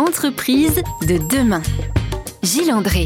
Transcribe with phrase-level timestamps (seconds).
[0.00, 1.60] Entreprise de demain.
[2.42, 3.04] Gilles André.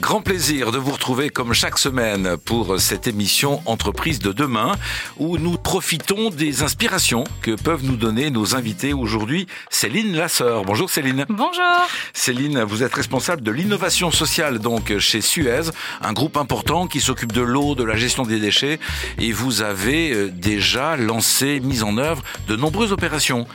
[0.00, 4.72] Grand plaisir de vous retrouver comme chaque semaine pour cette émission Entreprise de demain
[5.18, 9.46] où nous profitons des inspirations que peuvent nous donner nos invités aujourd'hui.
[9.70, 10.64] Céline Lasseur.
[10.64, 11.24] Bonjour Céline.
[11.28, 11.88] Bonjour.
[12.12, 15.70] Céline, vous êtes responsable de l'innovation sociale donc chez Suez,
[16.02, 18.80] un groupe important qui s'occupe de l'eau, de la gestion des déchets
[19.18, 23.46] et vous avez euh, déjà lancé, mis en œuvre de nombreuses opérations.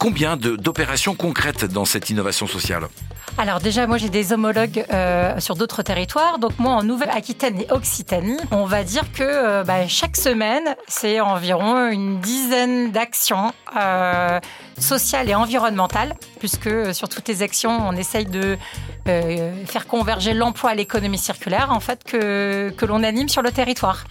[0.00, 2.88] Combien d'opérations concrètes dans cette innovation sociale
[3.38, 6.38] alors déjà, moi j'ai des homologues euh, sur d'autres territoires.
[6.38, 11.20] Donc moi en Nouvelle-Aquitaine et Occitanie, on va dire que euh, bah, chaque semaine, c'est
[11.20, 14.40] environ une dizaine d'actions euh,
[14.78, 18.58] sociales et environnementales, puisque euh, sur toutes les actions, on essaye de
[19.08, 23.52] euh, faire converger l'emploi à l'économie circulaire, en fait, que, que l'on anime sur le
[23.52, 24.04] territoire.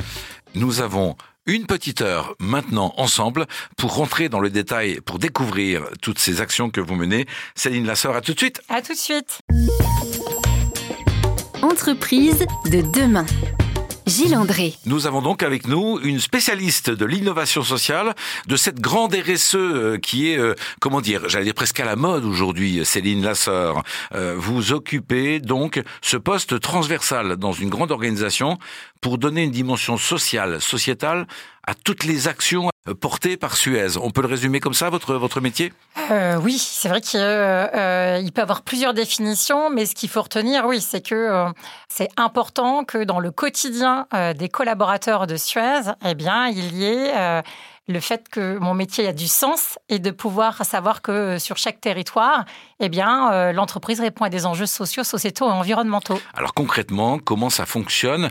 [0.56, 1.16] Nous avons
[1.50, 6.70] une petite heure maintenant ensemble pour rentrer dans le détail, pour découvrir toutes ces actions
[6.70, 7.26] que vous menez.
[7.56, 8.62] Céline Lasseur, à tout de suite.
[8.70, 9.42] À tout de suite.
[11.62, 13.26] Entreprise de demain.
[14.10, 14.74] Gilles André.
[14.86, 18.16] Nous avons donc avec nous une spécialiste de l'innovation sociale,
[18.48, 21.96] de cette grande RSE euh, qui est, euh, comment dire, j'allais dire presque à la
[21.96, 23.84] mode aujourd'hui, Céline Lasseur.
[24.38, 28.58] Vous occupez donc ce poste transversal dans une grande organisation
[29.02, 31.28] pour donner une dimension sociale, sociétale
[31.66, 33.98] à toutes les actions portées par Suez.
[34.02, 35.74] On peut le résumer comme ça, votre, votre métier?
[36.12, 40.22] Euh, oui, c'est vrai qu'il euh, euh, peut avoir plusieurs définitions, mais ce qu'il faut
[40.22, 41.50] retenir, oui, c'est que euh,
[41.88, 46.86] c'est important que dans le quotidien euh, des collaborateurs de Suez, eh bien, il y
[46.86, 47.42] ait euh,
[47.90, 51.58] le fait que mon métier a du sens et de pouvoir savoir que euh, sur
[51.58, 52.46] chaque territoire,
[52.80, 56.20] eh bien, euh, l'entreprise répond à des enjeux sociaux, sociétaux et environnementaux.
[56.36, 58.30] Alors concrètement, comment ça fonctionne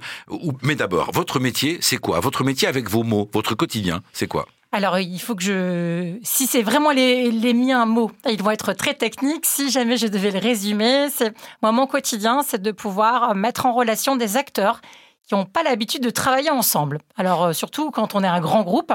[0.62, 2.20] Mais d'abord, votre métier, c'est quoi?
[2.20, 4.46] Votre métier avec vos mots, votre quotidien, c'est quoi?
[4.70, 6.18] Alors, il faut que je.
[6.22, 9.46] Si c'est vraiment les, les miens mots, ils vont être très techniques.
[9.46, 11.32] Si jamais je devais le résumer, c'est.
[11.62, 14.82] Moi, mon quotidien, c'est de pouvoir mettre en relation des acteurs
[15.28, 16.98] qui n'ont pas l'habitude de travailler ensemble.
[17.16, 18.92] Alors, euh, surtout quand on est un grand groupe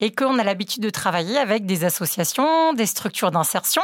[0.00, 3.82] et qu'on a l'habitude de travailler avec des associations, des structures d'insertion,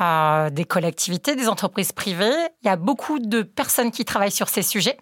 [0.00, 2.36] euh, des collectivités, des entreprises privées.
[2.62, 4.98] Il y a beaucoup de personnes qui travaillent sur ces sujets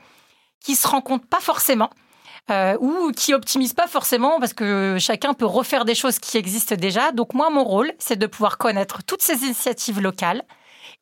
[0.64, 1.90] qui se rencontrent pas forcément
[2.50, 6.76] euh, ou qui optimisent pas forcément parce que chacun peut refaire des choses qui existent
[6.76, 7.10] déjà.
[7.12, 10.42] Donc moi, mon rôle, c'est de pouvoir connaître toutes ces initiatives locales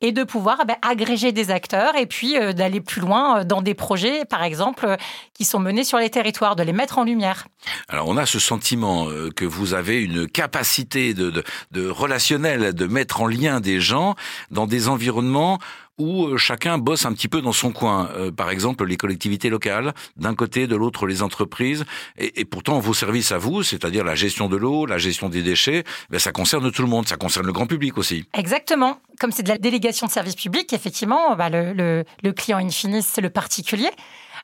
[0.01, 3.43] et de pouvoir eh ben, agréger des acteurs et puis euh, d'aller plus loin euh,
[3.43, 4.95] dans des projets, par exemple, euh,
[5.33, 7.47] qui sont menés sur les territoires, de les mettre en lumière.
[7.89, 11.43] Alors on a ce sentiment que vous avez une capacité de
[11.89, 14.15] relationnel, de mettre en lien des gens
[14.51, 15.59] dans des environnements
[15.97, 18.09] où euh, chacun bosse un petit peu dans son coin.
[18.15, 21.85] Euh, par exemple, les collectivités locales, d'un côté, de l'autre, les entreprises.
[22.17, 25.83] Et, pourtant, vos services à vous, c'est-à-dire la gestion de l'eau, la gestion des déchets,
[26.09, 28.25] ben, ça concerne tout le monde, ça concerne le grand public aussi.
[28.33, 28.99] Exactement.
[29.19, 33.21] Comme c'est de la délégation de service public, effectivement, bah, le, client in fine, c'est
[33.21, 33.89] le particulier.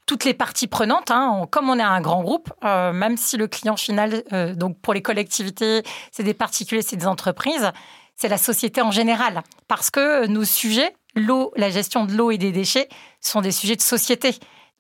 [0.06, 3.48] Toutes les parties prenantes, hein, comme on est un grand groupe, euh, même si le
[3.48, 4.24] client final,
[4.58, 7.72] donc pour les collectivités, c'est des particuliers, c'est des entreprises,
[8.16, 9.44] c'est la société en général.
[9.68, 12.90] Parce que nos sujets, l'eau, la gestion de l'eau et des déchets,
[13.22, 14.32] sont des sujets de société.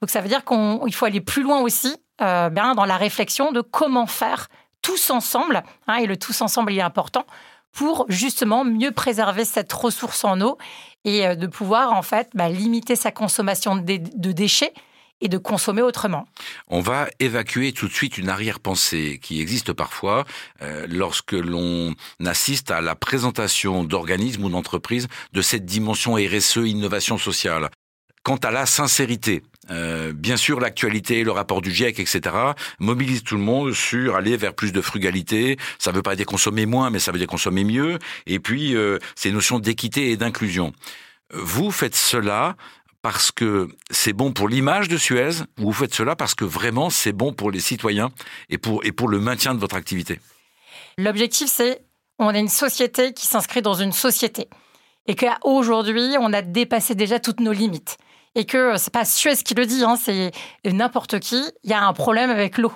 [0.02, 3.62] Donc ça veut dire qu'il faut aller plus loin aussi euh, dans la réflexion de
[3.62, 4.48] comment faire
[4.82, 7.26] tous ensemble, hein, et le tous ensemble est important,
[7.72, 10.58] pour justement mieux préserver cette ressource en eau
[11.06, 14.74] et euh, de pouvoir en fait bah, limiter sa consommation de déchets
[15.22, 16.28] et de consommer autrement.
[16.68, 20.26] On va évacuer tout de suite une arrière-pensée qui existe parfois
[20.62, 27.18] euh, lorsque l'on assiste à la présentation d'organismes ou d'entreprises de cette dimension RSE, innovation
[27.18, 27.70] sociale.
[28.24, 32.36] Quant à la sincérité, euh, bien sûr, l'actualité, le rapport du GIEC, etc.,
[32.80, 35.58] mobilise tout le monde sur aller vers plus de frugalité.
[35.78, 38.00] Ça ne veut pas dire consommer moins, mais ça veut dire consommer mieux.
[38.26, 40.72] Et puis, euh, ces notions d'équité et d'inclusion.
[41.34, 42.56] Vous faites cela
[43.04, 46.90] parce que c'est bon pour l'image de Suez, ou vous faites cela parce que vraiment
[46.90, 48.10] c'est bon pour les citoyens
[48.50, 50.20] et pour, et pour le maintien de votre activité
[50.98, 51.84] L'objectif, c'est
[52.18, 54.48] on est une société qui s'inscrit dans une société
[55.06, 57.98] et qu'aujourd'hui, on a dépassé déjà toutes nos limites.
[58.36, 60.32] Et que c'est pas Suez qui le dit, hein, c'est
[60.66, 61.44] n'importe qui.
[61.64, 62.72] Il y a un problème avec l'eau.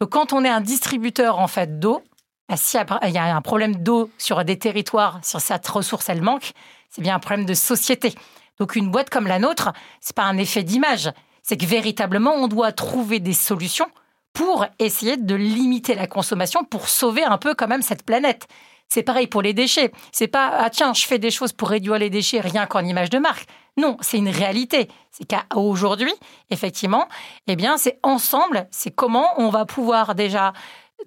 [0.00, 2.02] Donc, quand on est un distributeur en fait d'eau,
[2.48, 6.22] bah, si il y a un problème d'eau sur des territoires, sur cette ressource, elle
[6.22, 6.52] manque,
[6.90, 8.14] c'est bien un problème de société.
[8.58, 11.10] Donc, une boîte comme la nôtre, c'est pas un effet d'image.
[11.42, 13.88] C'est que véritablement, on doit trouver des solutions
[14.32, 18.46] pour essayer de limiter la consommation, pour sauver un peu quand même cette planète.
[18.88, 19.92] C'est pareil pour les déchets.
[20.12, 23.10] C'est pas ah tiens, je fais des choses pour réduire les déchets rien qu'en image
[23.10, 23.46] de marque.
[23.76, 24.88] Non, c'est une réalité.
[25.10, 26.12] C'est qu'à aujourd'hui,
[26.50, 27.08] effectivement,
[27.46, 30.52] eh bien, c'est ensemble, c'est comment on va pouvoir déjà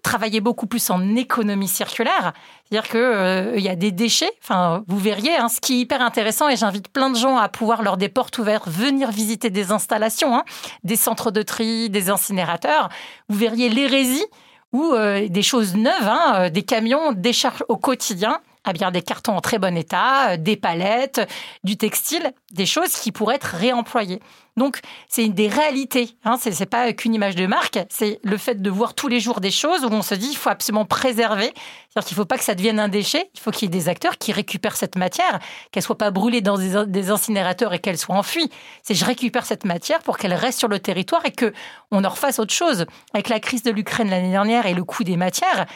[0.01, 2.33] travailler beaucoup plus en économie circulaire.
[2.63, 6.01] C'est-à-dire qu'il euh, y a des déchets, enfin, vous verriez, hein, ce qui est hyper
[6.01, 9.71] intéressant, et j'invite plein de gens à pouvoir, lors des portes ouvertes, venir visiter des
[9.71, 10.43] installations, hein,
[10.83, 12.89] des centres de tri, des incinérateurs.
[13.29, 14.25] Vous verriez l'hérésie
[14.71, 19.01] ou euh, des choses neuves, hein, euh, des camions déchargent au quotidien eh bien, des
[19.01, 21.21] cartons en très bon état, des palettes,
[21.63, 24.19] du textile, des choses qui pourraient être réemployées.
[24.57, 26.17] Donc, c'est des réalités.
[26.25, 29.21] Hein, ce n'est pas qu'une image de marque, c'est le fait de voir tous les
[29.21, 31.53] jours des choses où on se dit il faut absolument préserver.
[31.87, 33.29] C'est-à-dire qu'il ne faut pas que ça devienne un déchet.
[33.33, 35.39] Il faut qu'il y ait des acteurs qui récupèrent cette matière,
[35.71, 38.49] qu'elle ne soit pas brûlée dans des, incinérateurs et qu'elle soit enfuie.
[38.83, 42.39] C'est je récupère cette matière pour qu'elle reste sur le territoire et qu'on en refasse
[42.39, 42.85] autre chose.
[43.13, 45.67] Avec la crise de l'Ukraine l'année dernière et le coût des matières,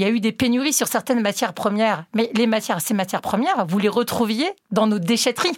[0.00, 3.20] il y a eu des pénuries sur certaines matières premières, mais les matières, ces matières
[3.20, 5.52] premières, vous les retrouviez dans nos déchetteries.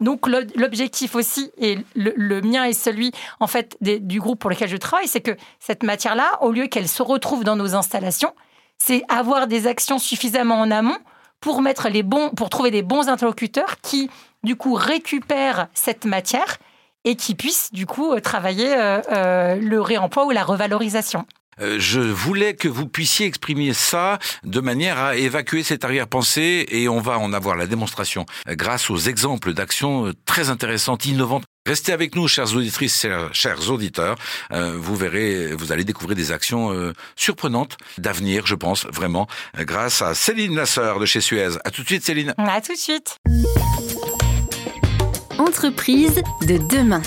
[0.00, 4.76] Donc l'objectif aussi, et le, mien et celui en fait du groupe pour lequel je
[4.76, 8.34] travaille, c'est que cette matière-là, au lieu qu'elle se retrouve dans nos installations,
[8.78, 10.98] c'est avoir des actions suffisamment en amont
[11.38, 14.10] pour mettre les bons, pour trouver des bons interlocuteurs qui
[14.42, 16.56] du coup récupèrent cette matière
[17.04, 21.26] et qui puissent du coup travailler euh, euh, le réemploi ou la revalorisation.
[21.60, 26.88] Euh, je voulais que vous puissiez exprimer ça de manière à évacuer cette arrière-pensée et
[26.88, 31.44] on va en avoir la démonstration euh, grâce aux exemples d'actions euh, très intéressantes, innovantes.
[31.66, 34.16] Restez avec nous, chères auditrices, chers, auditeurs.
[34.50, 39.26] vous verrez, vous allez découvrir des actions surprenantes d'avenir, je pense, vraiment,
[39.60, 41.56] grâce à Céline Lasseur de chez Suez.
[41.64, 42.34] À tout de suite, Céline.
[42.36, 43.16] À tout de suite.
[45.38, 47.00] Entreprise de demain.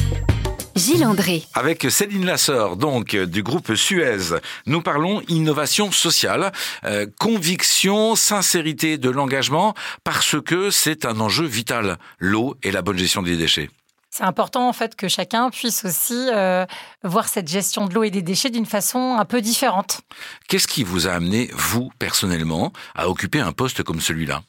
[0.77, 1.43] Gilles André.
[1.53, 6.51] Avec Céline Lasseur, donc du groupe Suez, nous parlons innovation sociale,
[6.85, 12.97] euh, conviction, sincérité de l'engagement, parce que c'est un enjeu vital, l'eau et la bonne
[12.97, 13.69] gestion des déchets.
[14.11, 16.65] C'est important en fait que chacun puisse aussi euh,
[17.03, 20.01] voir cette gestion de l'eau et des déchets d'une façon un peu différente.
[20.47, 24.41] Qu'est-ce qui vous a amené, vous personnellement, à occuper un poste comme celui-là?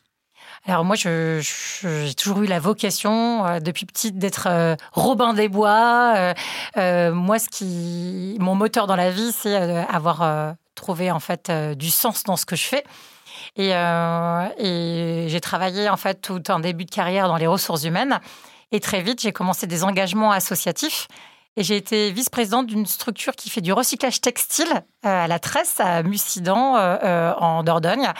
[0.67, 6.35] Alors moi, j'ai toujours eu la vocation euh, depuis petite d'être euh, Robin des Bois.
[6.77, 11.91] Euh, moi, ce qui, mon moteur dans la vie, c'est avoir trouvé en fait du
[11.91, 12.85] sens dans ce que je fais.
[13.57, 13.71] Et,
[15.29, 18.21] j'ai travaillé en fait tout un début de carrière dans les ressources humaines.
[18.71, 21.09] Et très vite, j'ai commencé des engagements associatifs.
[21.57, 26.03] Et j'ai été vice-présidente d'une structure qui fait du recyclage textile à la Tresse, à
[26.03, 26.77] Mussidan,
[27.41, 28.13] en Dordogne.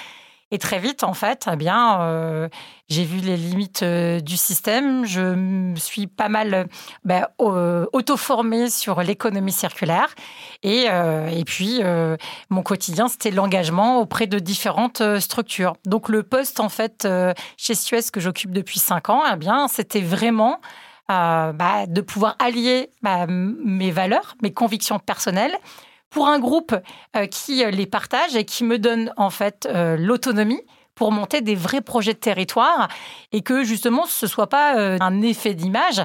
[0.51, 2.49] Et très vite, en fait, eh bien, euh,
[2.89, 5.05] j'ai vu les limites euh, du système.
[5.05, 6.69] Je me suis pas mal
[7.05, 10.15] ben, auto-formée sur l'économie circulaire.
[10.63, 11.81] Et, euh, et puis,
[12.49, 15.77] mon quotidien, c'était l'engagement auprès de différentes structures.
[15.85, 17.07] Donc, le poste, en fait,
[17.59, 20.61] chez Suez que j'occupe depuis cinq ans, eh bien, c'était vraiment
[21.09, 25.57] bah, de pouvoir allier bah, mes valeurs, mes convictions personnelles,
[26.11, 26.75] pour un groupe
[27.17, 30.63] euh, qui euh, les partage et qui me donne en fait euh, l'autonomie
[30.95, 32.89] pour monter des vrais projets de territoire
[33.33, 36.03] et que justement ce soit pas un effet d'image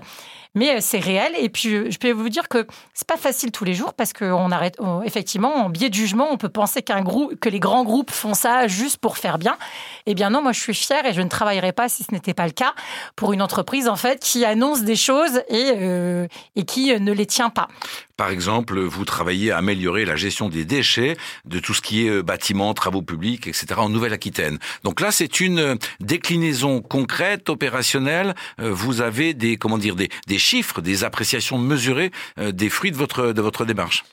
[0.55, 1.31] mais c'est réel.
[1.39, 4.51] Et puis, je peux vous dire que c'est pas facile tous les jours parce qu'on
[4.51, 8.11] arrête, effectivement, en biais de jugement, on peut penser qu'un groupe, que les grands groupes
[8.11, 9.57] font ça juste pour faire bien.
[10.05, 12.33] Eh bien, non, moi, je suis fière et je ne travaillerai pas si ce n'était
[12.33, 12.73] pas le cas
[13.15, 17.49] pour une entreprise, en fait, qui annonce des choses et, et qui ne les tient
[17.49, 17.67] pas.
[18.15, 22.09] Par exemple, vous travaillez à améliorer la gestion des déchets, de tout ce qui est
[22.09, 23.65] euh, bâtiments, travaux publics, etc.
[23.77, 24.59] en Nouvelle-Aquitaine.
[24.83, 28.35] Donc là, c'est une euh, déclinaison concrète, opérationnelle.
[28.61, 30.09] Euh, vous avez des, comment dire, des
[30.43, 34.03] chiffres, des appréciations mesurées des fruits de votre, de votre démarche.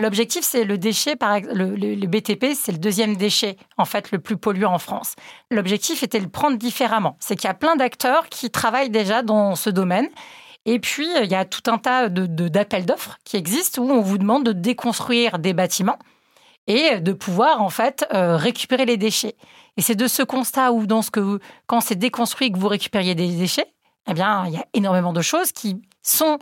[0.00, 4.36] L'objectif, c'est le déchet, par le, BTP, c'est le deuxième déchet, en fait, le plus
[4.36, 5.14] polluant en France.
[5.50, 7.16] L'objectif était de le prendre différemment.
[7.20, 10.08] C'est qu'il y a plein d'acteurs qui travaillent déjà dans ce domaine
[10.66, 14.18] et puis, il y a tout un tas d'appels d'offres qui existent où on vous
[14.18, 15.98] demande de déconstruire des bâtiments
[16.66, 19.36] et de pouvoir, en fait, euh, récupérer les déchets.
[19.76, 23.14] Et c'est de ce constat où, dans ce que quand c'est déconstruit, que vous récupériez
[23.14, 23.72] des déchets,
[24.08, 26.38] eh bien, il y a énormément de choses qui sont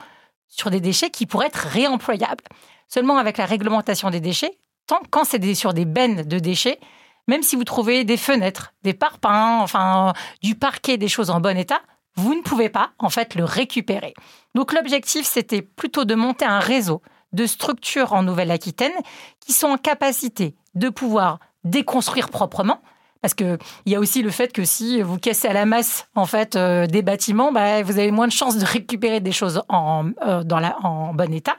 [0.49, 2.45] sur des déchets qui pourraient être réemployables.
[2.88, 6.81] Seulement avec la réglementation des déchets, tant quand c'est sur des bennes de déchets,
[7.27, 11.57] même si vous trouvez des fenêtres, des parpaings, enfin du parquet, des choses en bon
[11.57, 11.81] état,
[12.17, 14.15] vous ne pouvez pas en fait le récupérer.
[14.55, 18.93] Donc l'objectif c'était plutôt de monter un réseau de structures en Nouvelle-Aquitaine
[19.41, 22.81] qui sont en capacité de pouvoir déconstruire proprement.
[23.21, 26.27] Parce qu'il y a aussi le fait que si vous cassez à la masse en
[26.27, 30.11] fait euh, des bâtiments, bah, vous avez moins de chances de récupérer des choses en,
[30.27, 31.57] euh, bon état.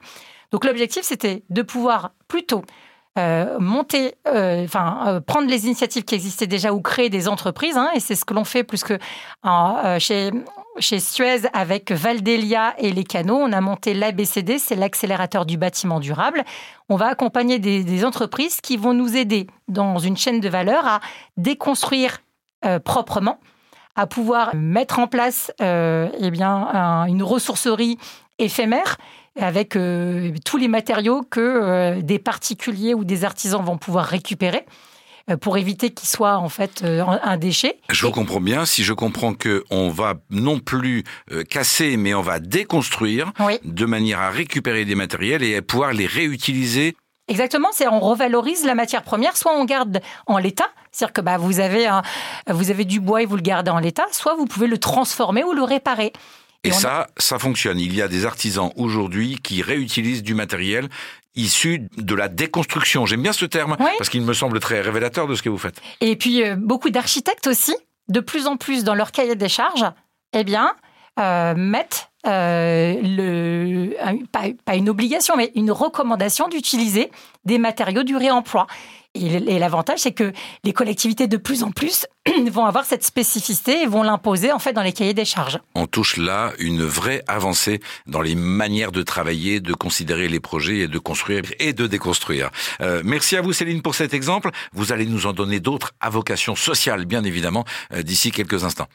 [0.51, 2.63] Donc l'objectif c'était de pouvoir plutôt
[3.17, 7.99] euh, monter, enfin prendre les initiatives qui existaient déjà ou créer des entreprises, hein, et
[7.99, 8.97] c'est ce que l'on fait plus que
[9.99, 10.31] chez
[10.77, 15.99] chez Suez avec Valdelia et les canaux, on a monté l'ABCD, c'est l'accélérateur du bâtiment
[15.99, 16.43] durable.
[16.87, 20.99] On va accompagner des, entreprises qui vont nous aider dans une chaîne de valeur à
[21.37, 22.19] déconstruire
[22.65, 23.39] euh, proprement,
[23.95, 27.97] à pouvoir mettre en place euh, eh bien, une ressourcerie
[28.37, 28.97] éphémère
[29.39, 34.65] avec euh, tous les matériaux que des particuliers ou des artisans vont pouvoir récupérer.
[35.29, 37.79] Euh, pour éviter qu'il soit en fait euh, un déchet.
[37.89, 38.65] Je vous comprends bien.
[38.65, 43.31] Si je comprends que on va non plus euh, casser, mais on va déconstruire
[43.63, 46.95] de manière à récupérer des matériels et à pouvoir les réutiliser
[47.27, 51.37] Exactement, c'est on revalorise la matière première, soit on garde en l'état, c'est-à-dire que bah,
[51.37, 51.87] vous, avez
[52.49, 55.43] vous avez du bois et vous le gardez en l'état, soit vous pouvez le transformer
[55.43, 56.11] ou le réparer.
[56.63, 57.79] Et, ça, ça fonctionne.
[57.79, 60.89] Il y a des artisans aujourd'hui qui réutilisent du matériel
[61.35, 63.05] issu de la déconstruction.
[63.05, 65.81] J'aime bien ce terme parce qu'il me semble très révélateur de ce que vous faites.
[66.01, 67.75] Et puis euh, beaucoup d'architectes aussi,
[68.07, 69.85] de plus en plus dans leur cahier des charges,
[70.33, 70.75] eh bien,
[71.19, 73.89] euh, mettent euh,
[74.65, 77.11] pas, une obligation, mais une recommandation d'utiliser
[77.45, 78.67] des matériaux du réemploi.
[79.15, 80.31] Et, l'avantage, c'est que
[80.63, 82.05] les collectivités de plus en plus
[82.51, 85.59] vont avoir cette spécificité et vont l'imposer en fait dans les cahiers des charges.
[85.73, 90.79] On touche là une vraie avancée dans les manières de travailler, de considérer les projets
[90.79, 92.51] et de construire et de déconstruire.
[92.81, 94.51] Euh, merci à vous Céline pour cet exemple.
[94.73, 98.87] Vous allez nous en donner d'autres à vocation sociale, bien évidemment, euh, d'ici quelques instants.